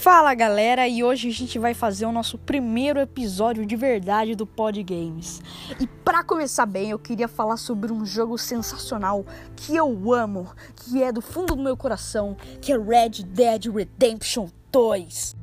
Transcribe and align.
Fala 0.00 0.32
galera, 0.32 0.88
e 0.88 1.04
hoje 1.04 1.28
a 1.28 1.30
gente 1.30 1.58
vai 1.58 1.74
fazer 1.74 2.06
o 2.06 2.12
nosso 2.12 2.38
primeiro 2.38 2.98
episódio 2.98 3.66
de 3.66 3.76
verdade 3.76 4.34
do 4.34 4.46
Pod 4.46 4.82
Games. 4.82 5.42
E 5.78 5.86
para 5.86 6.24
começar 6.24 6.64
bem, 6.64 6.88
eu 6.88 6.98
queria 6.98 7.28
falar 7.28 7.58
sobre 7.58 7.92
um 7.92 8.06
jogo 8.06 8.38
sensacional 8.38 9.26
que 9.54 9.76
eu 9.76 10.14
amo, 10.14 10.50
que 10.74 11.02
é 11.02 11.12
do 11.12 11.20
fundo 11.20 11.54
do 11.54 11.62
meu 11.62 11.76
coração, 11.76 12.34
que 12.62 12.72
é 12.72 12.78
Red 12.78 13.24
Dead 13.26 13.66
Redemption 13.66 14.48
2. 14.72 15.39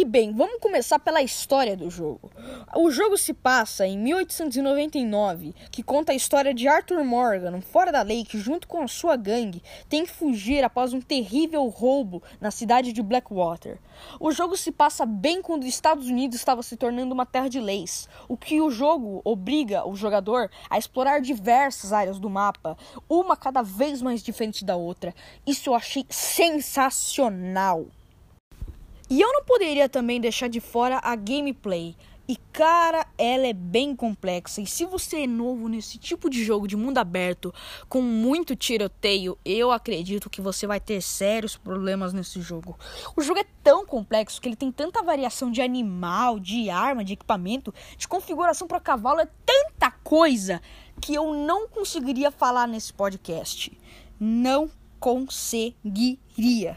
E 0.00 0.04
bem, 0.04 0.32
vamos 0.32 0.60
começar 0.60 1.00
pela 1.00 1.20
história 1.22 1.76
do 1.76 1.90
jogo. 1.90 2.30
O 2.76 2.88
jogo 2.88 3.18
se 3.18 3.34
passa 3.34 3.84
em 3.84 3.98
1899, 3.98 5.52
que 5.72 5.82
conta 5.82 6.12
a 6.12 6.14
história 6.14 6.54
de 6.54 6.68
Arthur 6.68 7.02
Morgan, 7.02 7.60
fora 7.60 7.90
da 7.90 8.02
lei, 8.02 8.24
que 8.24 8.38
junto 8.38 8.68
com 8.68 8.80
a 8.80 8.86
sua 8.86 9.16
gangue 9.16 9.60
tem 9.88 10.04
que 10.04 10.12
fugir 10.12 10.62
após 10.62 10.92
um 10.92 11.00
terrível 11.00 11.66
roubo 11.66 12.22
na 12.40 12.52
cidade 12.52 12.92
de 12.92 13.02
Blackwater. 13.02 13.80
O 14.20 14.30
jogo 14.30 14.56
se 14.56 14.70
passa 14.70 15.04
bem 15.04 15.42
quando 15.42 15.62
os 15.62 15.68
Estados 15.68 16.06
Unidos 16.06 16.38
estava 16.38 16.62
se 16.62 16.76
tornando 16.76 17.12
uma 17.12 17.26
terra 17.26 17.48
de 17.48 17.58
leis, 17.58 18.08
o 18.28 18.36
que 18.36 18.60
o 18.60 18.70
jogo 18.70 19.20
obriga 19.24 19.84
o 19.84 19.96
jogador 19.96 20.48
a 20.70 20.78
explorar 20.78 21.20
diversas 21.20 21.92
áreas 21.92 22.20
do 22.20 22.30
mapa, 22.30 22.78
uma 23.08 23.36
cada 23.36 23.62
vez 23.62 24.00
mais 24.00 24.22
diferente 24.22 24.64
da 24.64 24.76
outra. 24.76 25.12
Isso 25.44 25.70
eu 25.70 25.74
achei 25.74 26.06
sensacional. 26.08 27.88
E 29.10 29.20
eu 29.20 29.32
não 29.32 29.42
poderia 29.42 29.88
também 29.88 30.20
deixar 30.20 30.48
de 30.48 30.60
fora 30.60 31.00
a 31.02 31.16
gameplay. 31.16 31.96
E 32.30 32.36
cara, 32.52 33.06
ela 33.16 33.46
é 33.46 33.54
bem 33.54 33.96
complexa. 33.96 34.60
E 34.60 34.66
se 34.66 34.84
você 34.84 35.22
é 35.22 35.26
novo 35.26 35.66
nesse 35.66 35.96
tipo 35.96 36.28
de 36.28 36.44
jogo 36.44 36.68
de 36.68 36.76
mundo 36.76 36.98
aberto, 36.98 37.54
com 37.88 38.02
muito 38.02 38.54
tiroteio, 38.54 39.38
eu 39.46 39.72
acredito 39.72 40.28
que 40.28 40.42
você 40.42 40.66
vai 40.66 40.78
ter 40.78 41.00
sérios 41.00 41.56
problemas 41.56 42.12
nesse 42.12 42.42
jogo. 42.42 42.78
O 43.16 43.22
jogo 43.22 43.40
é 43.40 43.46
tão 43.64 43.86
complexo 43.86 44.42
que 44.42 44.48
ele 44.48 44.56
tem 44.56 44.70
tanta 44.70 45.02
variação 45.02 45.50
de 45.50 45.62
animal, 45.62 46.38
de 46.38 46.68
arma, 46.68 47.02
de 47.02 47.14
equipamento, 47.14 47.72
de 47.96 48.06
configuração 48.06 48.68
para 48.68 48.78
cavalo, 48.78 49.20
é 49.20 49.28
tanta 49.46 49.90
coisa 49.90 50.60
que 51.00 51.14
eu 51.14 51.32
não 51.32 51.66
conseguiria 51.66 52.30
falar 52.30 52.68
nesse 52.68 52.92
podcast. 52.92 53.72
Não 54.20 54.70
conseguiria. 55.00 56.76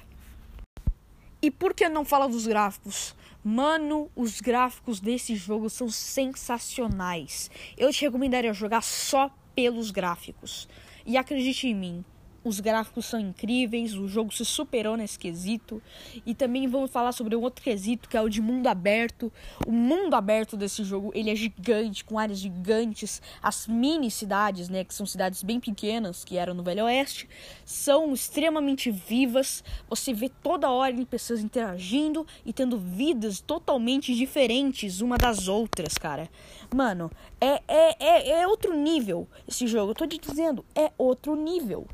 E 1.42 1.50
por 1.50 1.74
que 1.74 1.90
não 1.90 2.06
fala 2.06 2.28
dos 2.28 2.46
gráficos? 2.46 3.16
Mano, 3.44 4.12
os 4.16 4.40
gráficos 4.40 5.00
desse 5.00 5.36
jogo 5.36 5.72
são 5.72 5.90
sensacionais. 5.90 7.50
Eu 7.76 7.92
te 7.92 8.02
recomendaria 8.02 8.54
jogar 8.54 8.84
só 8.84 9.32
pelos 9.56 9.90
gráficos. 9.90 10.70
E 11.04 11.18
acredite 11.18 11.68
em 11.68 11.74
mim, 11.74 12.06
os 12.44 12.60
gráficos 12.60 13.06
são 13.06 13.20
incríveis, 13.20 13.94
o 13.94 14.08
jogo 14.08 14.34
se 14.34 14.44
superou 14.46 14.98
nesse 14.98 15.20
quesito. 15.20 15.82
E 16.26 16.34
também 16.34 16.68
vamos 16.68 16.90
falar 16.90 17.12
sobre 17.12 17.36
um 17.36 17.42
outro 17.42 17.64
quesito, 17.64 18.10
que 18.10 18.18
é 18.18 18.22
o 18.22 18.30
de 18.30 18.42
mundo 18.42 18.68
aberto. 18.68 19.32
O 19.68 19.72
mundo 19.72 20.16
aberto 20.16 20.56
desse 20.58 20.84
jogo, 20.84 21.12
ele 21.14 21.30
é 21.30 21.36
gigante, 21.36 22.04
com 22.04 22.18
áreas 22.18 22.40
gigantes. 22.40 23.22
As 23.44 23.68
mini 23.68 24.10
cidades, 24.10 24.70
né, 24.70 24.84
que 24.84 24.94
são 24.94 25.06
cidades 25.06 25.44
bem 25.44 25.60
pequenas, 25.60 26.24
que 26.24 26.38
eram 26.38 26.54
no 26.54 26.64
Velho 26.64 26.86
Oeste, 26.86 27.30
são 27.66 28.14
extremamente 28.14 28.90
vivas. 28.90 29.64
Você 29.90 30.14
vê 30.14 30.30
toda 30.30 30.70
hora 30.70 30.92
pessoas 31.12 31.42
interagindo 31.42 32.26
e 32.46 32.54
tendo 32.54 32.78
vidas 32.78 33.42
totalmente 33.42 34.16
diferentes 34.16 35.02
uma 35.02 35.18
das 35.18 35.48
outras, 35.48 35.98
cara. 35.98 36.30
Mano, 36.74 37.12
é, 37.40 37.62
é, 37.68 37.96
é, 38.00 38.30
é 38.42 38.48
outro 38.48 38.76
nível 38.76 39.28
esse 39.48 39.68
jogo. 39.68 39.92
Eu 39.92 39.96
tô 39.96 40.08
te 40.08 40.18
dizendo, 40.18 40.66
é 40.74 40.92
outro 40.98 41.36
nível. 41.36 41.88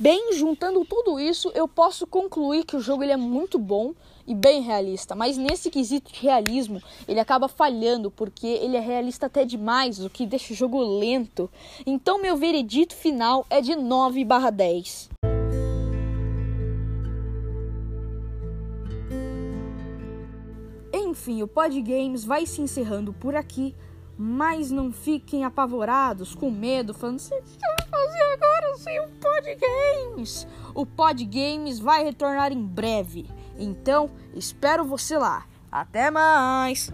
Bem, 0.00 0.32
juntando 0.32 0.82
tudo 0.82 1.20
isso, 1.20 1.52
eu 1.54 1.68
posso 1.68 2.06
concluir 2.06 2.64
que 2.64 2.74
o 2.74 2.80
jogo 2.80 3.02
ele 3.02 3.12
é 3.12 3.18
muito 3.18 3.58
bom 3.58 3.92
e 4.26 4.34
bem 4.34 4.62
realista, 4.62 5.14
mas 5.14 5.36
nesse 5.36 5.68
quesito 5.68 6.10
de 6.10 6.20
realismo, 6.20 6.80
ele 7.06 7.20
acaba 7.20 7.48
falhando 7.48 8.10
porque 8.10 8.46
ele 8.46 8.78
é 8.78 8.80
realista 8.80 9.26
até 9.26 9.44
demais, 9.44 10.02
o 10.02 10.08
que 10.08 10.24
deixa 10.24 10.54
o 10.54 10.56
jogo 10.56 10.80
lento. 10.80 11.50
Então 11.84 12.18
meu 12.18 12.34
veredito 12.34 12.94
final 12.96 13.44
é 13.50 13.60
de 13.60 13.72
9/10. 13.72 15.10
Enfim, 20.94 21.42
o 21.42 21.46
Pod 21.46 21.78
Games 21.82 22.24
vai 22.24 22.46
se 22.46 22.62
encerrando 22.62 23.12
por 23.12 23.34
aqui, 23.34 23.74
mas 24.16 24.70
não 24.70 24.90
fiquem 24.90 25.44
apavorados, 25.44 26.34
com 26.34 26.50
medo, 26.50 26.94
falando 26.94 27.16
assim, 27.16 27.34
fazer 27.90 28.22
agora 28.32 28.49
sem 28.76 29.00
o 29.00 29.08
Pod 29.08 29.56
Games? 29.56 30.46
O 30.74 30.86
Pod 30.86 31.24
Games 31.24 31.78
vai 31.78 32.04
retornar 32.04 32.52
em 32.52 32.62
breve. 32.62 33.26
Então, 33.58 34.10
espero 34.34 34.84
você 34.84 35.16
lá. 35.16 35.46
Até 35.70 36.10
mais! 36.10 36.90